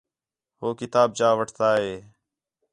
[0.59, 1.93] ہو کتاب چا وٹھتا ہِے